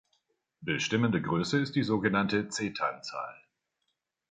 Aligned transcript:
Bestimmende 0.61 1.21
Größe 1.21 1.59
ist 1.59 1.75
die 1.75 1.83
sogenannte 1.83 2.49
Cetanzahl. 2.49 3.35